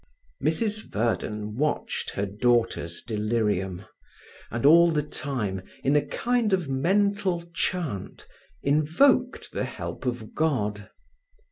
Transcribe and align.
Mrs 0.43 0.81
Verden 0.91 1.55
watched 1.57 2.09
her 2.09 2.25
daughter's 2.25 3.03
delirium, 3.03 3.85
and 4.49 4.65
all 4.65 4.89
the 4.89 5.03
time, 5.03 5.61
in 5.83 5.95
a 5.95 6.01
kind 6.03 6.53
of 6.53 6.67
mental 6.67 7.43
chant, 7.53 8.25
invoked 8.63 9.51
the 9.51 9.65
help 9.65 10.07
of 10.07 10.33
God. 10.33 10.89